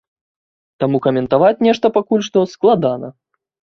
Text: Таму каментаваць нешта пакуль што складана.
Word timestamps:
Таму 0.83 1.01
каментаваць 1.05 1.63
нешта 1.67 1.85
пакуль 1.99 2.25
што 2.29 2.47
складана. 2.55 3.07